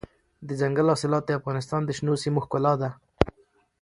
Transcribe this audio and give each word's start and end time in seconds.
دځنګل 0.47 0.87
حاصلات 0.91 1.23
د 1.25 1.31
افغانستان 1.39 1.81
د 1.85 1.89
شنو 1.97 2.13
سیمو 2.23 2.43
ښکلا 2.45 2.73
ده. 2.81 2.89